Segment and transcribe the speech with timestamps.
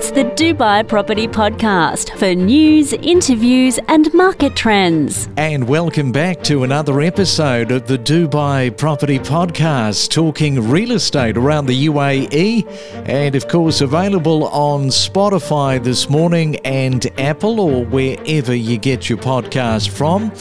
[0.00, 5.28] It's the Dubai Property Podcast for news, interviews, and market trends.
[5.36, 11.66] And welcome back to another episode of the Dubai Property Podcast, talking real estate around
[11.66, 12.64] the UAE,
[13.06, 19.18] and of course, available on Spotify this morning and Apple or wherever you get your
[19.18, 20.32] podcast from.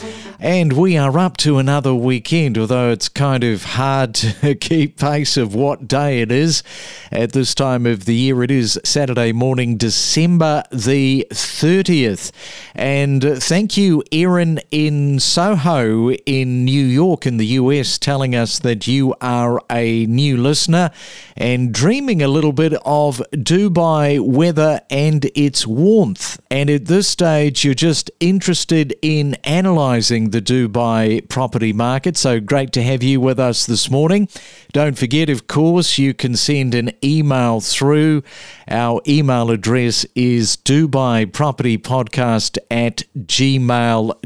[0.42, 5.36] And we are up to another weekend, although it's kind of hard to keep pace
[5.36, 6.64] of what day it is
[7.12, 8.42] at this time of the year.
[8.42, 12.32] It is Saturday morning, December the 30th.
[12.74, 18.88] And thank you, Erin in Soho in New York in the US, telling us that
[18.88, 20.92] you are a new listener
[21.36, 26.40] and dreaming a little bit of Dubai weather and its warmth.
[26.50, 32.18] And at this stage, you're just interested in analysing the Dubai property market.
[32.18, 34.30] So great to have you with us this morning.
[34.72, 38.22] Don't forget, of course, you can send an email through.
[38.68, 44.20] Our email address is DubaiPropertyPodcast at gmail.com.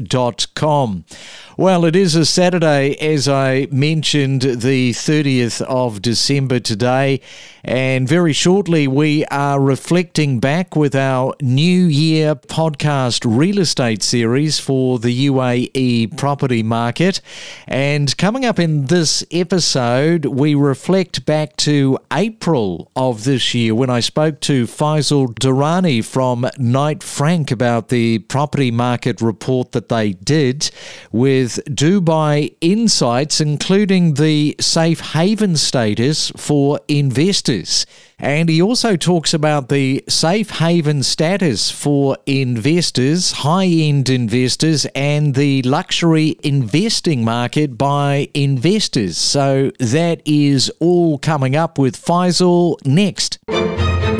[1.56, 7.20] Well, it is a Saturday, as I mentioned, the 30th of December today.
[7.62, 14.58] And very shortly, we are reflecting back with our New Year podcast real estate series
[14.58, 17.20] for the UAE property market.
[17.68, 23.88] And coming up in this episode, we reflect back to April of this year when
[23.88, 30.12] I spoke to Faisal Durrani from Knight Frank about the property market report that they
[30.12, 30.70] did
[31.12, 37.86] with Dubai insights, including the safe haven status for investors.
[38.18, 45.34] And he also talks about the safe haven status for investors, high end investors, and
[45.34, 49.18] the luxury investing market by investors.
[49.18, 53.38] So that is all coming up with Faisal next.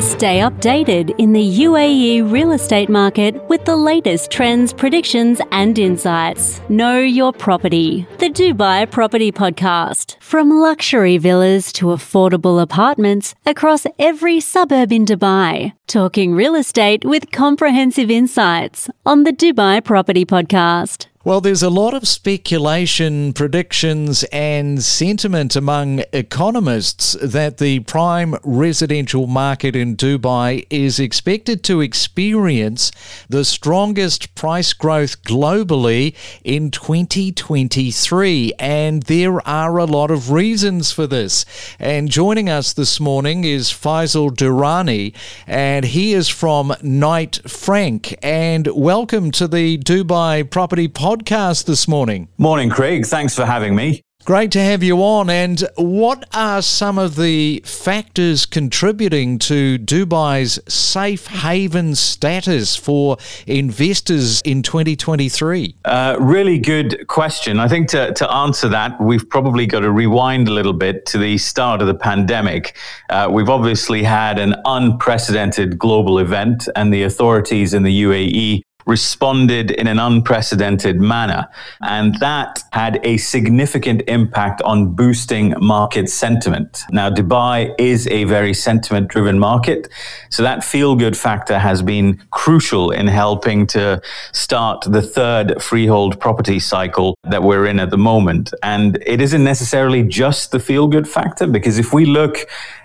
[0.05, 6.61] Stay updated in the UAE real estate market with the latest trends, predictions, and insights.
[6.69, 8.05] Know your property.
[8.19, 10.17] The Dubai Property Podcast.
[10.21, 15.73] From luxury villas to affordable apartments across every suburb in Dubai.
[15.87, 21.07] Talking real estate with comprehensive insights on the Dubai Property Podcast.
[21.25, 29.25] Well, there's a lot of speculation, predictions, and sentiment among economists that the prime residential
[29.25, 32.91] market in Dubai is expected to experience
[33.27, 36.13] the strongest price growth globally
[36.43, 38.53] in 2023.
[38.59, 41.43] And there are a lot of reasons for this.
[41.79, 45.15] And joining us this morning is Faisal Durrani,
[45.47, 48.15] and he is from Knight Frank.
[48.21, 52.27] And welcome to the Dubai Property Podcast podcast this morning.
[52.37, 53.05] Morning, Craig.
[53.05, 54.01] Thanks for having me.
[54.25, 55.29] Great to have you on.
[55.29, 64.41] And what are some of the factors contributing to Dubai's safe haven status for investors
[64.41, 65.75] in 2023?
[65.85, 67.59] Uh, really good question.
[67.59, 71.19] I think to, to answer that, we've probably got to rewind a little bit to
[71.19, 72.75] the start of the pandemic.
[73.11, 79.71] Uh, we've obviously had an unprecedented global event, and the authorities in the UAE responded
[79.71, 81.47] in an unprecedented manner.
[81.81, 86.83] And that had a significant impact on boosting market sentiment.
[86.91, 89.87] Now, Dubai is a very sentiment driven market.
[90.29, 94.01] So that feel good factor has been crucial in helping to
[94.33, 98.53] start the third freehold property cycle that we're in at the moment.
[98.61, 102.37] And it isn't necessarily just the feel good factor, because if we look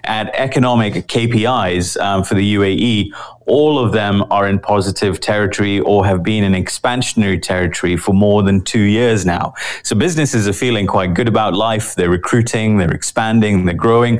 [0.04, 3.10] at economic KPIs um, for the UAE,
[3.46, 8.40] all of them are in positive territory or have been in expansionary territory for more
[8.44, 9.52] than two years now.
[9.82, 11.86] So businesses are feeling quite good about life.
[11.96, 14.14] They're recruiting, they're expanding, they're growing.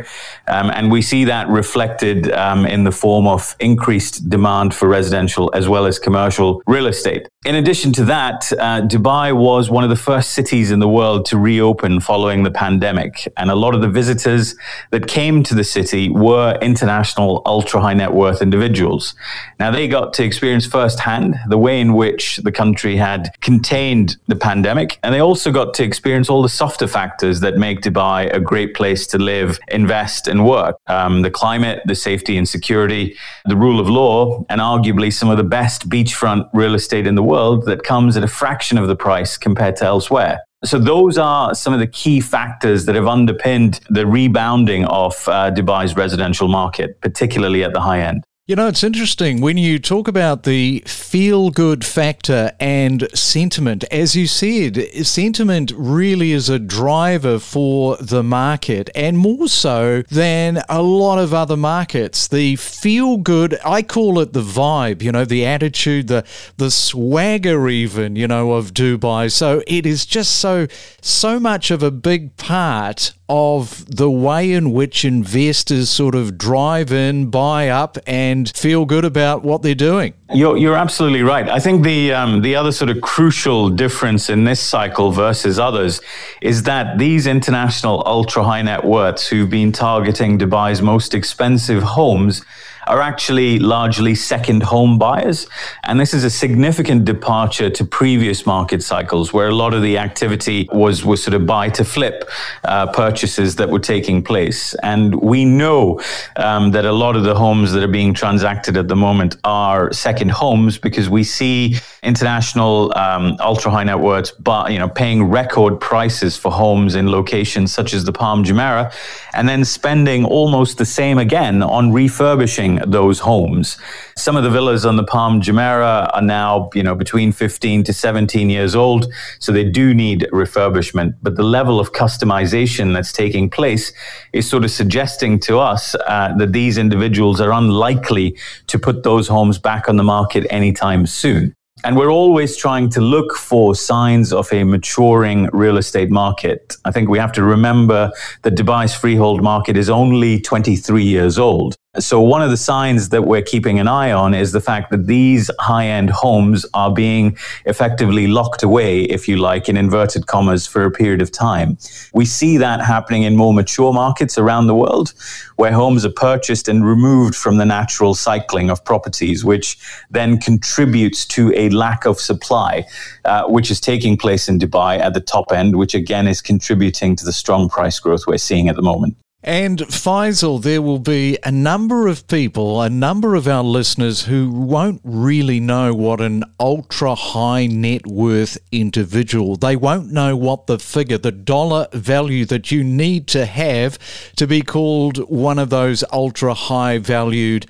[0.49, 5.51] Um, and we see that reflected um, in the form of increased demand for residential
[5.55, 7.29] as well as commercial real estate.
[7.47, 11.25] In addition to that, uh, Dubai was one of the first cities in the world
[11.31, 13.33] to reopen following the pandemic.
[13.39, 14.55] And a lot of the visitors
[14.91, 19.15] that came to the city were international ultra high net worth individuals.
[19.59, 24.37] Now, they got to experience firsthand the way in which the country had contained the
[24.37, 24.99] pandemic.
[25.03, 28.75] And they also got to experience all the softer factors that make Dubai a great
[28.75, 33.17] place to live, invest, and work um, the climate, the safety and security,
[33.47, 37.23] the rule of law, and arguably some of the best beachfront real estate in the
[37.23, 40.41] world that comes at a fraction of the price compared to elsewhere.
[40.63, 45.51] So those are some of the key factors that have underpinned the rebounding of uh,
[45.51, 48.25] Dubai's residential market, particularly at the high end.
[48.51, 53.85] You know, it's interesting when you talk about the feel good factor and sentiment.
[53.93, 54.77] As you said,
[55.07, 61.33] sentiment really is a driver for the market and more so than a lot of
[61.33, 62.27] other markets.
[62.27, 66.25] The feel good, I call it the vibe, you know, the attitude, the
[66.57, 69.31] the swagger even, you know, of Dubai.
[69.31, 70.67] So it is just so
[71.01, 76.91] so much of a big part of the way in which investors sort of drive
[76.91, 80.13] in, buy up, and feel good about what they're doing.
[80.35, 81.49] You're, you're absolutely right.
[81.49, 86.01] I think the um, the other sort of crucial difference in this cycle versus others
[86.43, 92.43] is that these international ultra high net worths who've been targeting Dubai's most expensive homes
[92.91, 95.47] are actually largely second home buyers.
[95.85, 99.97] And this is a significant departure to previous market cycles where a lot of the
[99.97, 102.29] activity was, was sort of buy to flip
[102.65, 104.75] uh, purchases that were taking place.
[104.83, 106.01] And we know
[106.35, 109.93] um, that a lot of the homes that are being transacted at the moment are
[109.93, 115.25] second homes because we see international um, ultra high net worths, but, you know, paying
[115.25, 118.93] record prices for homes in locations such as the Palm Jumeirah
[119.35, 123.79] and then spending almost the same again on refurbishing those homes.
[124.17, 127.93] Some of the villas on the Palm Jumeirah are now, you know, between 15 to
[127.93, 131.15] 17 years old, so they do need refurbishment.
[131.23, 133.93] But the level of customization that's taking place
[134.33, 138.37] is sort of suggesting to us uh, that these individuals are unlikely
[138.69, 141.55] to put those homes back on the market anytime soon.
[141.83, 146.77] And we're always trying to look for signs of a maturing real estate market.
[146.85, 148.13] I think we have to remember
[148.43, 151.77] that Dubai's freehold market is only 23 years old.
[151.99, 155.09] So, one of the signs that we're keeping an eye on is the fact that
[155.09, 160.69] these high end homes are being effectively locked away, if you like, in inverted commas,
[160.69, 161.77] for a period of time.
[162.15, 165.15] We see that happening in more mature markets around the world,
[165.57, 169.77] where homes are purchased and removed from the natural cycling of properties, which
[170.11, 172.85] then contributes to a lack of supply,
[173.25, 177.17] uh, which is taking place in Dubai at the top end, which again is contributing
[177.17, 179.17] to the strong price growth we're seeing at the moment.
[179.43, 184.51] And Faisal, there will be a number of people, a number of our listeners who
[184.51, 189.57] won't really know what an ultra high net worth individual.
[189.57, 193.99] They won't know what the figure, the dollar value that you need to have
[194.37, 197.65] to be called one of those ultra high valued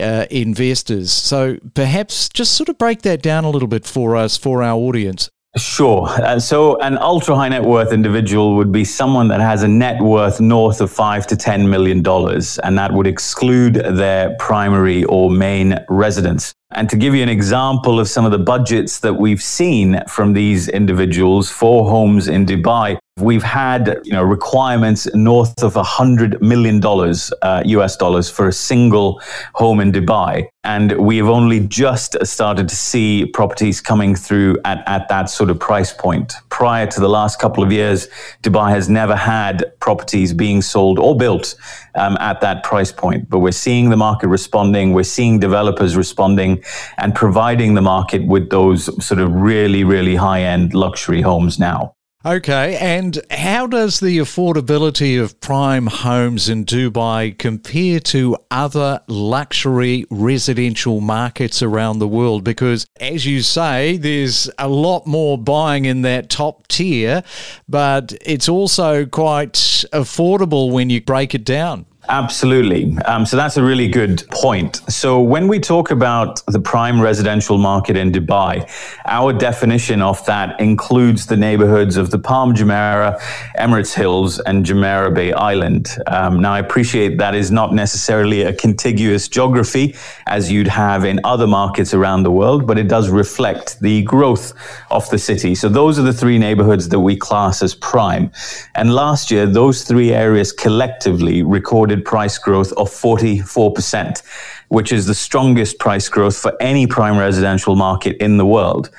[0.00, 1.10] uh, investors.
[1.10, 4.76] So perhaps just sort of break that down a little bit for us, for our
[4.76, 5.28] audience.
[5.56, 6.06] Sure.
[6.08, 10.00] Uh, so, an ultra high net worth individual would be someone that has a net
[10.00, 15.28] worth north of five to ten million dollars, and that would exclude their primary or
[15.28, 16.54] main residence.
[16.70, 20.34] And to give you an example of some of the budgets that we've seen from
[20.34, 26.80] these individuals for homes in Dubai, we've had you know requirements north of hundred million
[26.80, 29.20] dollars uh, US dollars for a single
[29.54, 34.86] home in Dubai, and we have only just started to see properties coming through at,
[34.86, 36.34] at that sort of price point.
[36.48, 38.08] Prior to the last couple of years,
[38.42, 41.54] Dubai has never had properties being sold or built
[41.94, 43.28] um, at that price point.
[43.28, 46.62] But we're seeing the market responding, we're seeing developers responding,
[46.98, 51.94] and providing the market with those sort of really, really high end luxury homes now.
[52.22, 60.04] Okay, and how does the affordability of prime homes in Dubai compare to other luxury
[60.10, 62.44] residential markets around the world?
[62.44, 67.22] Because, as you say, there's a lot more buying in that top tier,
[67.70, 69.54] but it's also quite
[69.94, 71.86] affordable when you break it down.
[72.10, 72.98] Absolutely.
[73.04, 74.82] Um, so that's a really good point.
[74.88, 78.68] So when we talk about the prime residential market in Dubai,
[79.06, 83.20] our definition of that includes the neighborhoods of the Palm Jumeirah,
[83.56, 85.96] Emirates Hills, and Jumeirah Bay Island.
[86.08, 89.94] Um, now, I appreciate that is not necessarily a contiguous geography
[90.26, 94.52] as you'd have in other markets around the world, but it does reflect the growth
[94.90, 95.54] of the city.
[95.54, 98.32] So those are the three neighborhoods that we class as prime.
[98.74, 104.22] And last year, those three areas collectively recorded price growth of 44%,
[104.68, 108.90] which is the strongest price growth for any prime residential market in the world.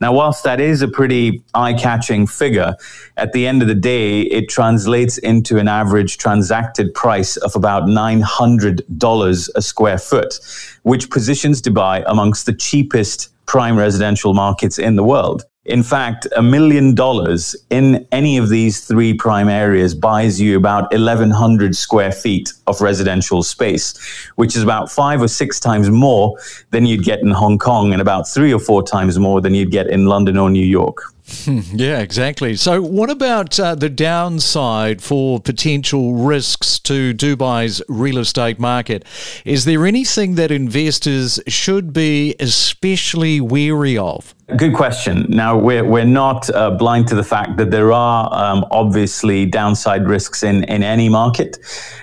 [0.00, 2.76] Now, whilst that is a pretty eye catching figure,
[3.16, 7.84] at the end of the day, it translates into an average transacted price of about
[7.84, 10.38] $900 a square foot,
[10.82, 15.44] which positions Dubai amongst the cheapest prime residential markets in the world.
[15.66, 20.92] In fact, a million dollars in any of these three prime areas buys you about
[20.92, 23.98] 1,100 square feet of residential space,
[24.36, 26.38] which is about five or six times more
[26.70, 29.72] than you'd get in Hong Kong and about three or four times more than you'd
[29.72, 31.02] get in London or New York.
[31.76, 32.56] Yeah, exactly.
[32.56, 39.04] So, what about uh, the downside for potential risks to Dubai's real estate market?
[39.44, 44.34] Is there anything that investors should be especially wary of?
[44.56, 45.26] Good question.
[45.28, 50.06] Now, we're, we're not uh, blind to the fact that there are um, obviously downside
[50.06, 51.58] risks in, in any market.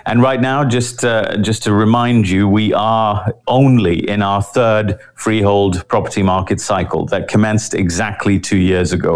[0.05, 4.99] And right now, just, uh, just to remind you, we are only in our third
[5.15, 9.12] freehold property market cycle that commenced exactly two years ago.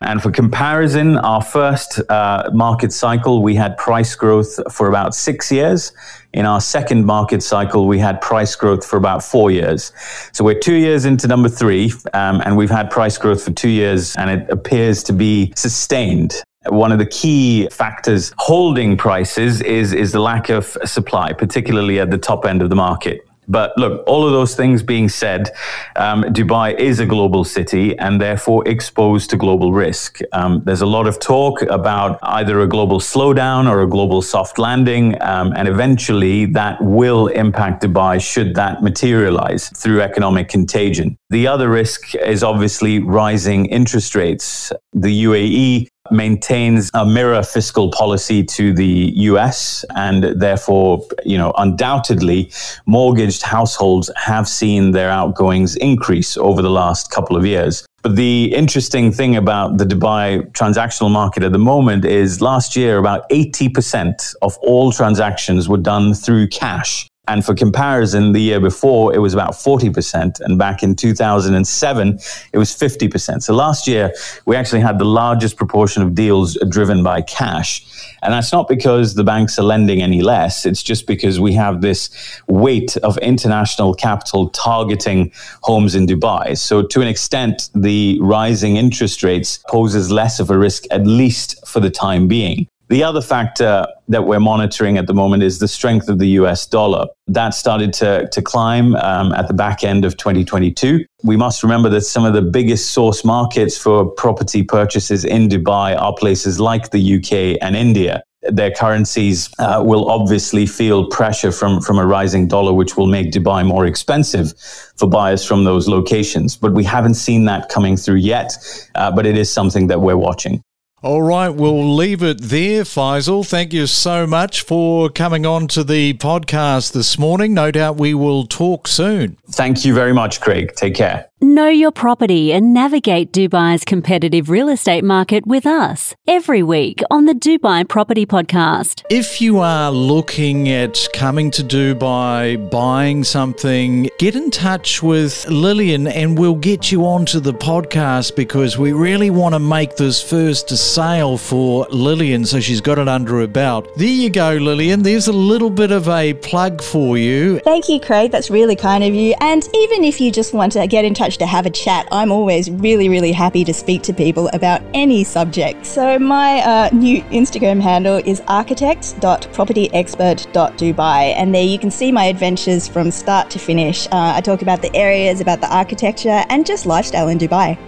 [0.00, 5.50] And for comparison, our first uh, market cycle, we had price growth for about six
[5.50, 5.92] years.
[6.32, 9.92] In our second market cycle, we had price growth for about four years.
[10.32, 13.68] So we're two years into number three, um, and we've had price growth for two
[13.68, 16.32] years, and it appears to be sustained.
[16.68, 22.10] One of the key factors holding prices is, is the lack of supply, particularly at
[22.10, 23.20] the top end of the market.
[23.52, 25.50] But look, all of those things being said,
[25.96, 30.20] um, Dubai is a global city and therefore exposed to global risk.
[30.32, 34.58] Um, there's a lot of talk about either a global slowdown or a global soft
[34.58, 41.18] landing, um, and eventually that will impact Dubai should that materialize through economic contagion.
[41.28, 44.72] The other risk is obviously rising interest rates.
[44.94, 52.50] The UAE maintains a mirror fiscal policy to the US and therefore, you know, undoubtedly
[52.86, 57.86] mortgaged households have seen their outgoings increase over the last couple of years.
[58.02, 62.98] But the interesting thing about the Dubai transactional market at the moment is last year
[62.98, 67.06] about 80% of all transactions were done through cash.
[67.28, 70.40] And for comparison, the year before, it was about 40%.
[70.40, 72.18] And back in 2007,
[72.52, 73.42] it was 50%.
[73.44, 74.12] So last year,
[74.44, 77.86] we actually had the largest proportion of deals driven by cash.
[78.22, 80.66] And that's not because the banks are lending any less.
[80.66, 82.10] It's just because we have this
[82.48, 85.30] weight of international capital targeting
[85.62, 86.58] homes in Dubai.
[86.58, 91.64] So to an extent, the rising interest rates poses less of a risk, at least
[91.68, 92.66] for the time being.
[92.92, 96.66] The other factor that we're monitoring at the moment is the strength of the US
[96.66, 97.06] dollar.
[97.26, 101.06] That started to, to climb um, at the back end of 2022.
[101.24, 105.98] We must remember that some of the biggest source markets for property purchases in Dubai
[105.98, 111.80] are places like the UK and India their currencies uh, will obviously feel pressure from,
[111.80, 114.52] from a rising dollar, which will make Dubai more expensive
[114.96, 116.56] for buyers from those locations.
[116.56, 118.52] But we haven't seen that coming through yet,
[118.96, 120.60] uh, but it is something that we're watching.
[121.02, 123.44] All right, we'll leave it there, Faisal.
[123.44, 127.54] Thank you so much for coming on to the podcast this morning.
[127.54, 129.36] No doubt we will talk soon.
[129.50, 130.74] Thank you very much, Craig.
[130.76, 131.26] Take care.
[131.44, 137.24] Know your property and navigate Dubai's competitive real estate market with us every week on
[137.24, 139.02] the Dubai Property Podcast.
[139.10, 146.06] If you are looking at coming to Dubai, buying something, get in touch with Lillian
[146.06, 150.70] and we'll get you onto the podcast because we really want to make this first
[150.92, 153.88] sale for Lillian so she's got it under her belt.
[153.96, 155.02] There you go, Lillian.
[155.02, 157.60] There's a little bit of a plug for you.
[157.60, 158.30] Thank you, Craig.
[158.30, 159.34] That's really kind of you.
[159.40, 162.30] And even if you just want to get in touch to have a chat, I'm
[162.30, 165.86] always really, really happy to speak to people about any subject.
[165.86, 172.86] So my uh, new Instagram handle is architect.propertyexpert.dubai, and there you can see my adventures
[172.86, 174.06] from start to finish.
[174.08, 177.78] Uh, I talk about the areas, about the architecture, and just lifestyle in Dubai.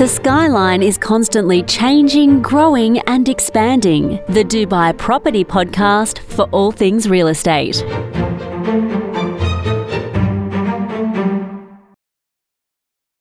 [0.00, 4.18] The skyline is constantly changing, growing, and expanding.
[4.30, 7.84] The Dubai Property Podcast for all things real estate.